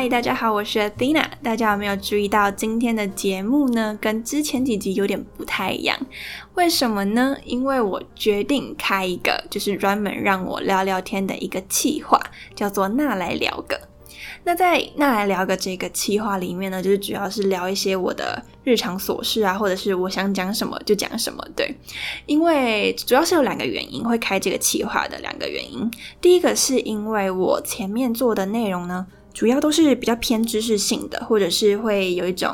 [0.00, 1.24] 嗨，大家好，我是 Athena。
[1.42, 3.98] 大家有没有注意到今天的节目呢？
[4.00, 5.98] 跟之前几集有点不太一样，
[6.54, 7.36] 为什么呢？
[7.44, 12.16] 因为我决定开一个就是专门让我聊聊天的一个企划，
[12.54, 13.76] 叫做“那来聊个”。
[14.44, 21.44] 那在“那来聊个”这个企划里面呢，就是主要是聊一些我的日常琐事啊，或者是我想讲什么就讲什么。
[21.56, 21.74] 对，
[22.26, 25.90] 因为主要是有两个原因会开这个企划的两个原因。
[26.20, 29.04] 第一个是因为我前面做的内容呢。
[29.38, 32.52] 主要都是比较偏知识性的，或者是会有一种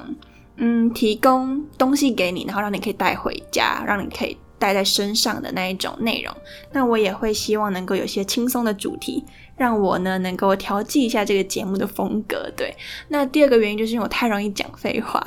[0.59, 6.37] 嗯，提供东西给你，然后让你可以带回家，让你可以带在身上的那一种内容。
[6.73, 9.25] 那我也会希望能够有些轻松的主题，
[9.57, 12.53] 让我呢能够调剂一下这个节目的风格。
[12.55, 12.77] 对，
[13.09, 15.27] 那第二个原因就是因为我太容易讲废话。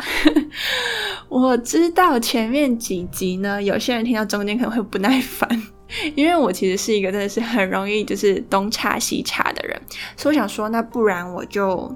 [1.28, 5.50] 我知道前面几集呢，有些人听到中间可能会不耐烦。
[6.16, 9.82] 因为我其实是一个真的是很容易就是东插西插的人，
[10.16, 11.94] 所以我想说，那不然我就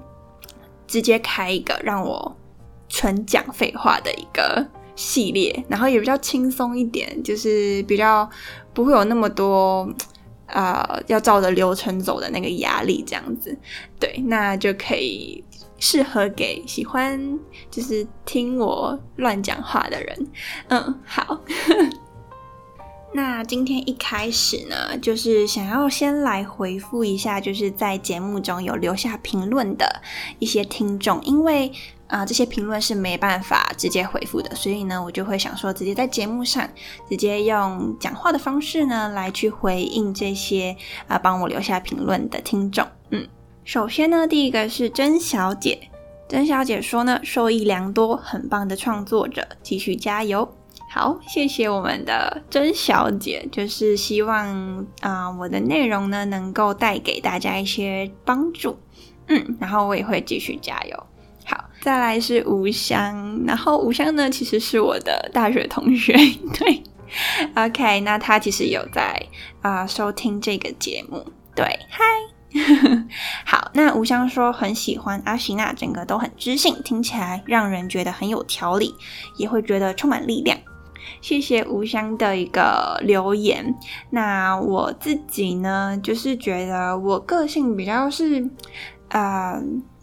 [0.86, 2.36] 直接开一个让我
[2.88, 4.66] 纯讲废话的一个
[4.96, 8.28] 系列，然后也比较轻松一点，就是比较
[8.72, 9.88] 不会有那么多
[10.46, 13.56] 呃要照着流程走的那个压力，这样子，
[14.00, 15.44] 对，那就可以
[15.78, 17.38] 适合给喜欢
[17.70, 20.26] 就是听我乱讲话的人，
[20.68, 21.40] 嗯，好。
[23.14, 30.00] 那今天一开始呢，就是想要先来回复一下，就是在节目中有留下评论的
[30.38, 31.70] 一些听众，因为
[32.06, 36.66] 啊这些评论是没办法直接回复的，所以呢我就会想说，直接在节目上
[37.06, 40.74] 直接用讲话的方式呢来去回应这些
[41.06, 42.86] 啊帮我留下评论的听众。
[43.10, 43.28] 嗯，
[43.62, 45.78] 首先呢，第一个是甄小姐，
[46.26, 50.48] 甄小姐说呢，受益良多，很棒的创作者，继续加油。
[50.94, 58.78] 好，谢谢我们的甄小姐，就是希望啊，我的内容呢能够带给大家一些帮助，
[59.28, 61.06] 嗯，然后我也会继续加油。
[61.46, 66.12] 好，再来是吴香，然后吴香呢其实是我的大学同学，
[66.58, 66.82] 对
[67.54, 69.18] ，OK，那他其实有在
[69.62, 72.04] 啊收听这个节目，对，嗨，
[73.46, 78.94] 好，那吴香说很喜欢阿喜娜，整个都很知性，听起来让人觉得很有条理，
[79.38, 80.58] 也会觉得充满力量。
[81.20, 83.74] 谢谢吴香的一个留言。
[84.10, 88.48] 那我自己呢，就是觉得我个性比较是，
[89.08, 89.62] 呃，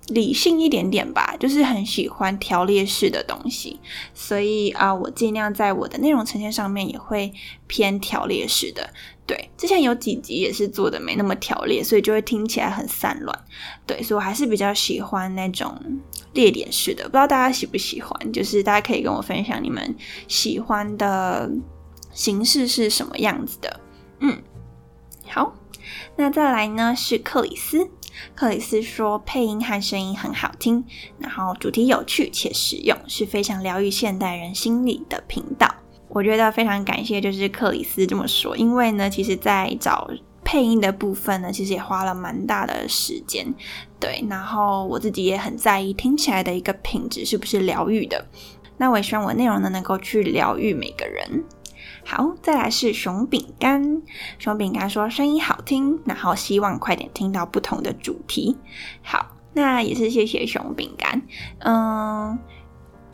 [0.09, 3.79] 理性一点点吧，就是很喜欢条列式的东西，
[4.13, 7.33] 所以啊，我尽量在我的内容呈现上面也会
[7.67, 8.89] 偏条列式的。
[9.25, 13.45] 对，之前有几集也是做的没那么条列，所以就会听起来很散乱。
[13.85, 15.79] 对，所以我还是比较喜欢那种
[16.33, 17.03] 列点式的。
[17.03, 18.33] 不知道大家喜不喜欢？
[18.33, 19.95] 就是大家可以跟我分享你们
[20.27, 21.47] 喜欢的
[22.11, 23.79] 形式是什么样子的。
[24.21, 24.41] 嗯，
[25.27, 25.53] 好，
[26.15, 27.87] 那再来呢是克里斯。
[28.35, 30.83] 克里斯说配音和声音很好听，
[31.19, 35.67] 然后主题有趣且实用，是非常疗愈现代人心理的频道。
[36.07, 40.09] 我觉得非常感谢，就是克里斯这么说，因为呢，其实，在找
[40.43, 43.45] 配音的部分呢，其实也花了蛮大的时间，
[43.99, 48.25] 对，然后我自己也很在意听起来的一个品质是不是疗愈的，
[48.77, 51.43] 那我也希望我内容呢能够去疗愈每个人。
[52.05, 54.01] 好，再来是熊饼干，
[54.37, 58.57] 熊饼干说声音好听，然后希望快点听到不同的主题。
[59.01, 61.21] 好，那也是谢谢熊饼干，
[61.59, 62.39] 嗯。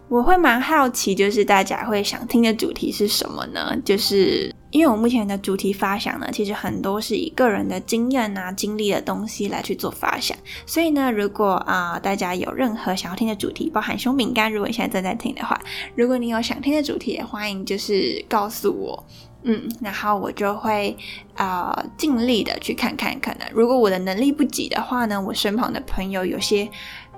[0.07, 3.75] 我会蛮好奇，就是大家会想听的主题是什么呢？
[3.83, 10.37] 就是因为我目前的主题发想呢，其实很多是以个人的经验啊、经历的东西来去做发想。
[10.65, 15.57] 所以呢，如果啊大家有任何想要听的主题，包含熊饼干，如果你现在正在听的话，
[15.95, 19.01] 如果你有想听的主题，也欢迎就是告诉我，
[19.43, 20.97] 嗯，然后我就会
[21.35, 23.17] 啊尽力的去看看。
[23.21, 26.69] 可能如果我的能力不及的话呢，我身旁的朋友有些。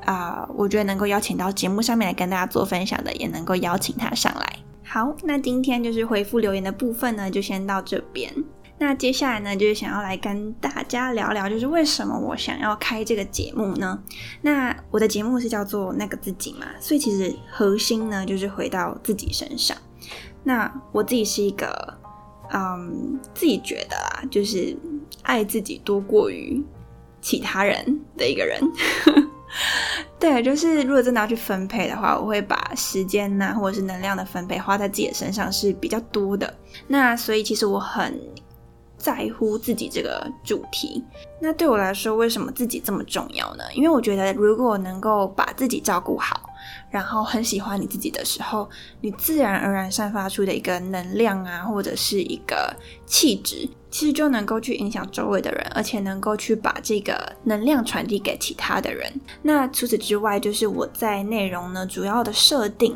[0.06, 4.54] 啊，我觉得能够邀请到节目上面来跟大家做分享的，也能够邀请他上来。
[4.90, 8.34] 好，那今天就是回复留言的部分呢，就先到这边。
[8.80, 14.02] 那接下来呢，就是想要来跟大家聊聊，就是为什么我想要开这个节目呢？
[14.42, 19.76] 那我的节目是叫做那个自己嘛，所以其实核心呢，就是回到自己身上。
[20.44, 21.98] 那我自己是一个，
[22.54, 24.78] 嗯，自己觉得啦，就是
[25.24, 26.64] 爱自己多过于
[27.20, 28.62] 其他人的一个人。
[30.20, 36.52] 对，就是如果真的要去分配的话，我会把时间呐，或者是能量的分配花在自己的身上是比较多的。
[36.88, 38.20] 那所以其实我很
[38.98, 41.04] 在乎自己这个主题。
[41.40, 43.64] 那对我来说，为什么自己这么重要呢？
[43.74, 46.47] 因为我觉得如果能够把自己照顾好，
[46.90, 48.70] 然后很喜欢你自己的时候，
[49.02, 52.76] 你自然而然散发出的一个能量啊，或者是一个
[53.06, 59.12] 气质，其实就能够去影响周围的人，而且能够去把这个能量传递给其他的人。
[59.42, 62.96] 那除此之外，就是我在内容呢主要的设定，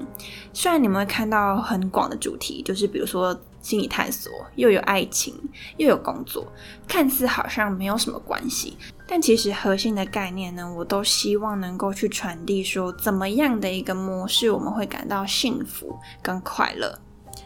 [0.53, 3.39] 虽然你们会看到很广的主题，就是比如说。
[3.61, 5.33] 心理探索又有爱情
[5.77, 6.51] 又有工作，
[6.87, 8.77] 看似好像没有什么关系，
[9.07, 16.99] 但其实核心的概念呢，我都希望能够去传递说，怎么样的一个模式我们会感到幸福跟快乐。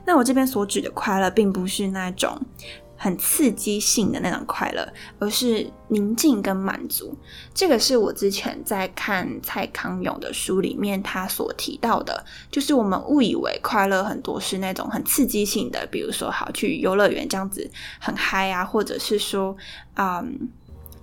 [0.05, 2.39] 那我这边所指的快乐，并不是那种。
[2.97, 4.87] 很刺激性的那种快乐，
[5.19, 7.15] 而是宁静跟满足。
[7.53, 17.69] 这个是我之前在看蔡康永的书里面他所提到的，就是我们误以为快乐很多是那种很刺激性的，比如说好去游乐园这样子
[17.99, 19.55] 很嗨啊，或者是说
[19.95, 20.49] 嗯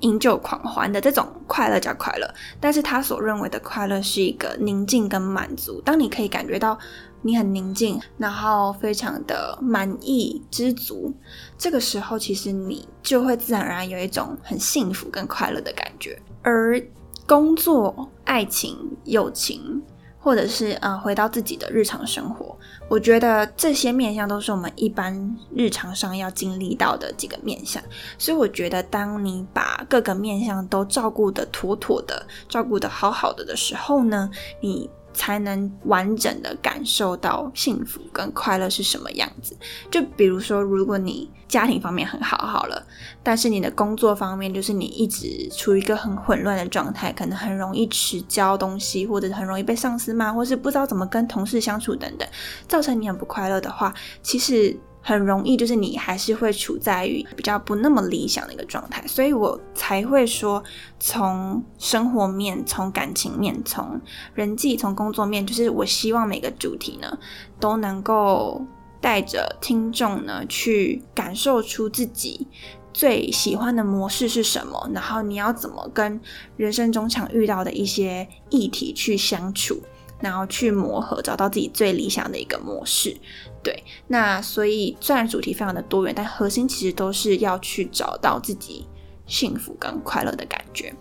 [0.03, 2.35] 饮酒狂欢的这种快乐叫快乐。
[2.61, 6.79] 但是他所认为的快乐是一个宁静跟满足，当你可以感觉到。
[7.25, 11.15] 你很宁静，然后非常的满意、知足，
[11.57, 16.21] 这个时候其实你就会自然而然有一种很幸福跟快乐的感觉。
[16.43, 16.85] 而
[17.25, 19.81] 工作、爱情、友情，
[20.23, 22.57] 或者是呃回到自己的日常生活，
[22.89, 27.83] 我觉得这些面相都是我们一般日常上要经历到的几个面相。
[28.17, 34.31] 所以我觉得，当你把各个面相都照顾的妥妥的、照顾的好好的的时候呢，
[34.61, 34.89] 你。
[35.15, 39.57] 才能完整的感受到幸福跟快乐是什么样子。
[39.91, 42.87] 就比如说，如果你家庭方面很好好了，
[43.23, 52.29] 但是你的工作方面就是你一直处于一个很混乱的状态，可能很容易迟交东西，或者很容易被上司骂，或是不知道怎么跟同事相处等等，
[52.67, 53.93] 造成你很不快乐的话，
[54.23, 54.79] 其实。
[55.03, 60.63] 很容易，就是你还是会处在于比较不那么理想的一个状态，所以我才会说，
[61.01, 64.01] 从生活面、从感情面、从
[64.35, 67.19] 人际、从工作面，就是我希望每个主题呢，
[67.59, 68.65] 都能够
[69.01, 72.47] 带着听众呢去感受出自己
[72.93, 76.21] 最喜欢的模式是什么，然后你要怎么跟
[76.57, 79.83] 人生中常遇到的一些议题去相处。
[80.21, 83.17] 然后去磨合，找到自己最理想的一个模式。
[83.63, 88.87] 对，那所以虽然主题非常的多元，但核心其实都是要去找到自己
[89.27, 90.93] 幸福跟快乐的感觉。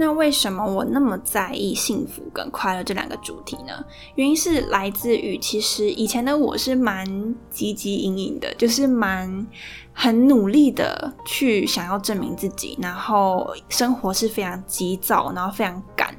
[0.00, 3.84] 那为什么我那么在意幸福跟快乐这两个主题呢？
[4.14, 7.04] 原因是来自于，其实以前的我是蛮
[7.52, 9.44] 汲汲营营的，就是蛮
[9.92, 16.16] 很努力的去想要证明自己，然后生活是非常急躁，然后非常赶，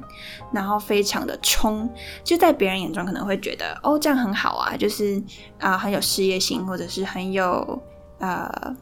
[0.52, 1.88] 然后非常的冲，
[2.24, 5.22] 就在别人眼中可能会觉得哦这样很好啊，就是
[5.58, 7.82] 啊很有事业心，或者是很有
[8.18, 8.76] 呃。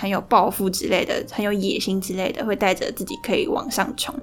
[0.00, 4.14] 很有抱负之类的，很有野心之类的，会带着自己可以往上冲。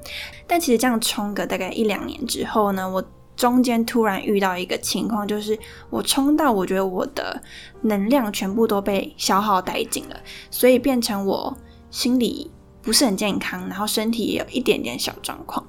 [0.47, 3.03] 但其实这样冲个大概一两年之后呢，我
[3.35, 5.59] 中间突然遇到一个情况，就是
[5.89, 7.43] 我冲到我觉得我的
[7.81, 10.15] 能量全部都被消耗殆尽了，
[10.49, 11.53] 所以变成我
[11.91, 12.49] 心里
[12.81, 15.61] 不是很健康，然后身体也有一点点小状况。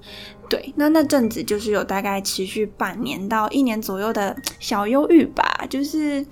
[0.48, 6.25] 对，那那阵子就是有大概持续半年到一年左右的小忧郁吧，就是。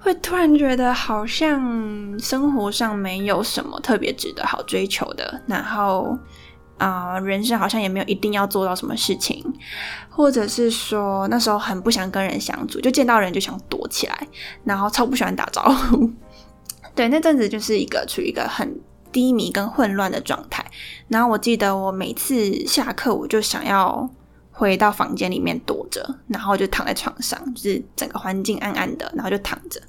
[0.00, 6.16] 会突然觉得好像生活上没有什么特别值得好追求的，然后
[6.78, 9.44] 啊，人生好像也没有一定要做到什么事情，
[10.08, 14.28] 或者是说那时候很不想跟人相处，就见到人就想躲起来，
[14.62, 16.08] 然后超不喜欢打招呼。
[16.94, 18.80] 对，那阵子就是一个处于一个很
[19.12, 20.64] 低迷跟混乱的状态。
[21.08, 24.08] 然后我记得我每次下课，我就想要。
[24.50, 29.80] 回到房间里面躲着，然后就躺在床上，就是整个环境暗暗的，然后就躺着，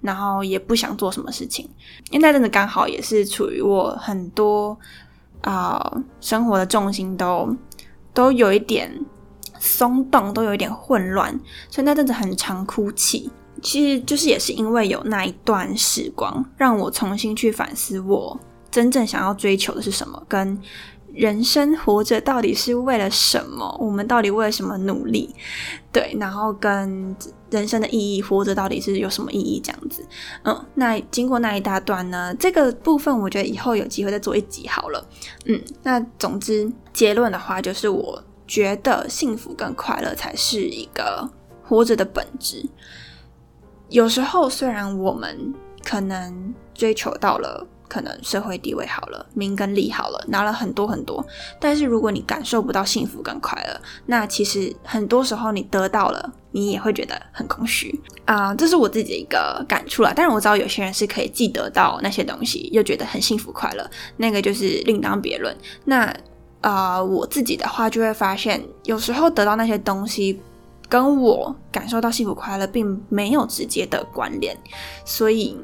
[0.00, 1.68] 然后也不想做什么事情。
[2.10, 4.74] 因为那阵子刚好也是处于我很多
[5.42, 7.54] 啊生活的重心都
[8.14, 8.98] 都有一点
[9.58, 11.38] 松动，都有一点混乱，
[11.68, 13.30] 所以那阵子很常哭泣。
[13.60, 18.40] 其实就是也是因为有那一段时光，让我重新去反思我
[18.74, 20.60] 真正想要追求的是什么，跟。
[21.14, 23.72] 人生活着到底是为了什么？
[23.78, 25.32] 我们到底为了什么努力？
[25.92, 27.14] 对，然后跟
[27.50, 29.60] 人生的意义，活着到底是有什么意义？
[29.62, 30.04] 这样子，
[30.42, 35.06] 嗯，那经过那一大段呢，这个部分我觉得以后有机会再做一集好了。
[35.44, 41.30] 嗯，那总之结论的话，就是我觉得幸福跟快乐才是一个
[41.62, 42.68] 活着的本质。
[43.88, 45.54] 有时候虽然我们
[45.84, 47.64] 可能追求到了。
[47.88, 51.24] 可能社会地位好了，名跟利好了，拿了很多很多。
[51.60, 58.54] 但是如果你感受不到幸福跟快乐，那其实很多时候你得到了，你也会觉得很空虚啊。
[58.54, 60.12] 这是我自己的一个感触啦。
[60.14, 65.56] 但是我知道有些人是可以既得到那些东西，又觉得很幸福快乐，那个就是另当别论。
[65.84, 66.14] 那
[66.60, 70.40] 啊，我自己的话就会发现，有时候得到那些东西。
[70.86, 74.56] 跟我感受到幸福快乐并没有直接的关联，
[75.04, 75.58] 所以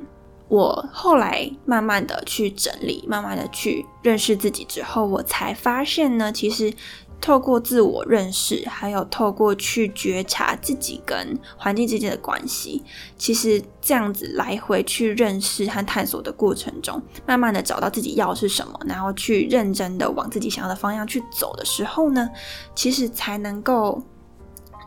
[0.50, 6.75] 我后来慢慢的去整理，慢慢的去认识自己之后，我才发现呢，其实。
[7.23, 12.83] 透过自我认识，还有透过去觉察自己跟环境之间的关系，
[13.19, 22.26] 其实这样子来回去认识和探索的过程中，慢慢的找到自己要是什么，然后去认真的往自己想要的方向去走的时候呢，
[22.75, 24.02] 其实才能够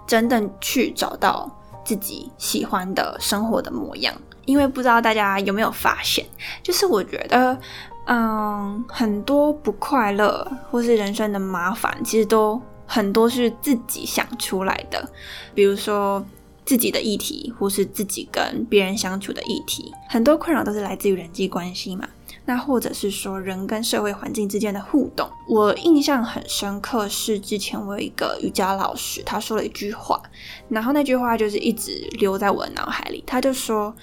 [0.07, 1.47] 真的去找到
[1.85, 4.11] 自己喜欢的生活的模样。
[4.45, 6.25] 因为不知道大家有没有发现，
[6.61, 7.57] 就是我觉得。
[8.05, 15.09] 嗯，很多不快乐或是人生的麻烦，其实都很多是自己想出来的。
[15.55, 16.21] 比如说
[16.65, 22.05] 自己的议题，或是自己跟别人相处的议题，很多困扰都是来自于人际关系嘛。
[22.43, 25.29] 那或者是说人跟社会环境之间的互动。
[25.47, 30.21] 我印象很深刻是之前我有一个瑜伽老师，他说了一句话，
[30.67, 33.23] 然后那句话就是一直留在我的脑海里。
[33.25, 33.95] 他就说：“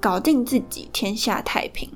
[0.00, 1.90] 搞定自己，天下太平。”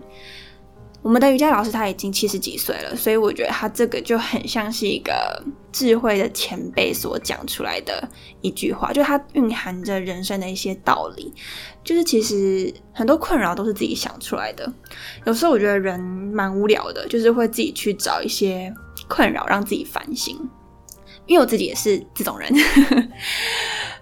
[1.03, 5.43] 我们的瑜伽老师他已经七十几岁了，所以我觉得他这个就很像是一个
[5.73, 8.09] 智慧的前辈所讲出来的
[8.41, 11.35] 一句话，就它蕴含着人生的一些道理。
[11.83, 14.73] 就是其实很多困扰都是自己想出来的。
[15.25, 18.73] 有时候我觉得人蛮无聊的，就是会自己去找一些
[19.09, 20.39] 困扰让自己反省。
[21.27, 22.53] 因为我自己也是这种人，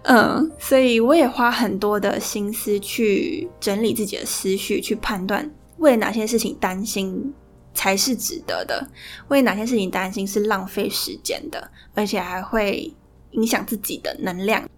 [0.02, 5.50] 嗯，所以我也花很多的心思去整理自己的思绪，去判断。
[5.76, 7.32] 为哪些事情担心
[7.74, 8.88] 才是值得的？
[9.28, 12.92] 为哪些事情担心是浪费时间的，而且还会
[13.32, 14.68] 影响自己的能量？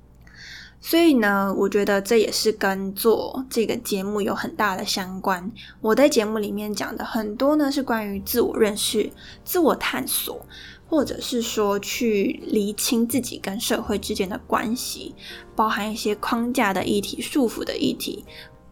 [0.80, 5.48] 所以呢，我觉得这也是跟做这个节目有很大的相关。
[5.80, 9.08] 我在节目里面讲的很多呢，是关于自我认识、
[9.44, 10.44] 自我探索，
[10.92, 15.14] 或者是说去厘清自己跟社会之间的关系，
[15.56, 18.22] 包含一些框架的议题、束缚的议题。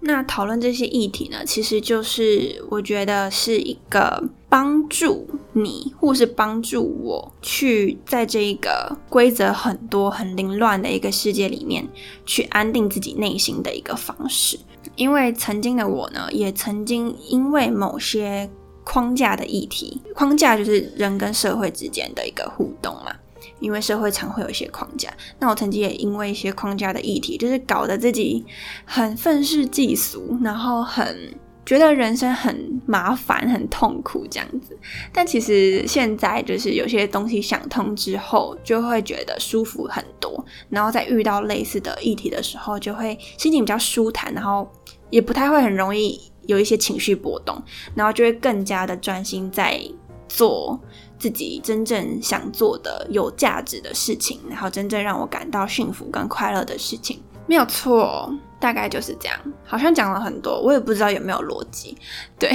[0.01, 11.89] 那讨论这些议题呢，其实就是我觉得是一个帮助你，或是帮助我去在这一个规则很多、很凌乱的一个世界里面，
[12.27, 14.59] 去安定自己内心的一个方式。
[14.95, 18.51] 因为曾经的我呢，也曾经因为某些
[18.85, 23.15] 框架的议题，框架就是人跟社会之间的一个互动嘛。
[23.59, 28.43] 因为社会常会有一些框架，那我曾经也因为一些框架的议题，就是搞得自己
[28.87, 31.35] 很愤世嫉俗，然后很
[31.67, 34.77] 觉得人生很麻烦、很痛苦这样子。
[35.13, 40.43] 但其实现在就是有些东西想通之后，就会觉得舒服很多。
[40.71, 44.67] 然后在遇到类似的议题的时候，就会心情比较舒坦，然后
[45.11, 47.63] 也不太会很容易有一些情绪波动，
[47.95, 49.81] 然后就会更加的专心在
[50.29, 50.81] 做。
[51.19, 59.39] 自己真正想做的有价值的事情，然后真正让我感到幸福跟快乐的事情，没有错，大概就是这样。
[59.63, 61.95] 好像讲了很多，我也不知道有没有逻辑。
[62.39, 62.51] 对，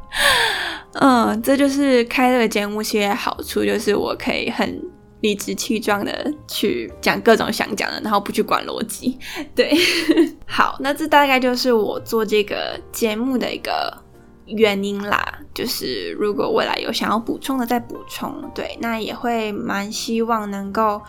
[0.98, 4.82] 嗯，这就是开这个节目其实好处，就是我可以很
[5.20, 9.18] 理直气壮的去讲各种想讲的，然后不去管逻辑。
[9.54, 9.72] 对，
[10.46, 14.02] 好，那这大概就是我做这个节目的一个。
[14.48, 21.02] 原因啦，就是如果未来有想要补充的再补充，对，那也会蛮希望能够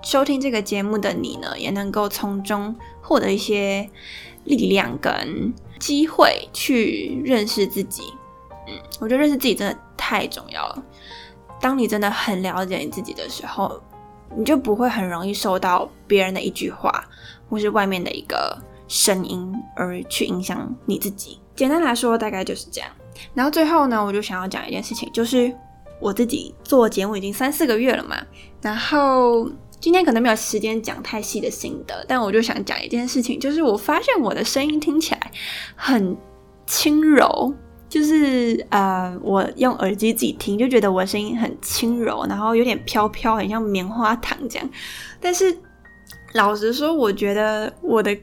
[0.00, 3.90] 收听这个节目的你呢，也能够从中获得一些
[4.44, 8.04] 力量跟机会去认识自己。
[8.68, 10.80] 嗯，我觉得认识自己真的太重要了。
[11.64, 13.80] 当你真的很了解你自己的时候，
[14.36, 16.92] 你就不会很容易受到别人的一句话
[17.48, 18.54] 或是外面的一个
[18.86, 21.40] 声音而去影响你自己。
[21.56, 22.90] 简单来说，大概就是这样。
[23.32, 25.50] 然后最后呢，我就想要讲一件事情，就是
[25.98, 28.14] 我自己做节目已经三四个月了嘛。
[28.60, 29.48] 然后
[29.80, 35.30] 今天可能没有时间讲太细的心得，但我就想讲一件事情，就是我发现我的声音听起来
[35.74, 36.14] 很
[36.66, 37.54] 轻柔，
[37.94, 44.68] 就是呃，我用耳机自己听就觉得我的声音很轻柔，然后有点飘飘，很像棉花糖这样。
[45.20, 45.56] 但是
[46.32, 48.16] 老实说，我觉得我的。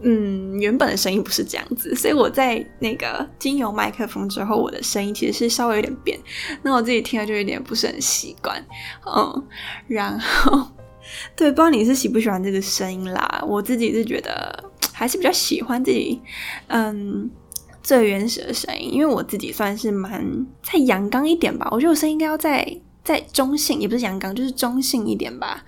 [0.00, 6.16] 嗯，原本的声音不是这样子，所以我在那个经由麦克风之后，我的声音其实是稍微有点变。
[6.62, 8.64] 那我自己听了就有点不是很习惯，
[9.04, 9.44] 嗯。
[9.88, 10.68] 然后，
[11.34, 13.42] 对，不知道你是喜不喜欢这个声音啦？
[13.44, 16.22] 我自己是觉得还是比较喜欢自己，
[16.68, 17.28] 嗯，
[17.88, 21.66] 最原始的声音，因为我自己算是蛮再阳刚一点吧。
[21.70, 25.64] 我觉得我声音应该要再再中性，也不是阳刚，就是中性一点吧。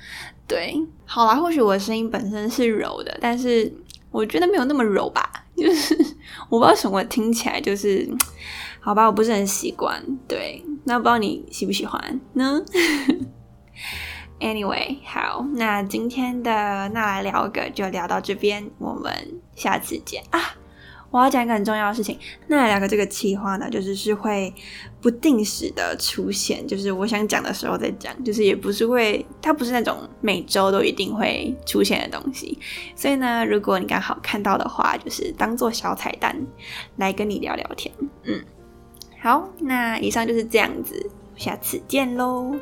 [0.46, 3.72] 对，好啦，或许我的声音本身是柔的，但是。
[4.12, 5.22] 我觉得没有那么柔吧，
[5.56, 5.94] 就是
[6.48, 8.12] 我不知道什么听起来就是，
[8.80, 10.04] 好吧，我不是很习惯。
[10.26, 12.60] 对，那不知道你喜不喜欢呢？
[14.40, 19.12] Anyway，好，那今天的那来聊个就聊到这边，我们
[19.54, 20.56] 下次见啊！
[21.10, 24.52] 我要讲一个很重要的事情，那两个这个企划呢，就是是会
[25.00, 32.56] 不定时的出现，就是我想讲的时候再讲，就是也不是会，它不是那种每周都一定会出现的东西，
[32.94, 36.36] 所以呢，如果你刚好看到的话，就是当做小彩蛋
[36.96, 37.92] 来跟你聊聊天，
[38.24, 38.44] 嗯，
[39.20, 42.54] 好，那以上就是这样子，下次见喽。